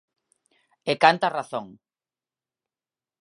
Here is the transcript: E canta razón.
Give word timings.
E 0.91 0.93
canta 1.03 1.27
razón. 1.37 1.67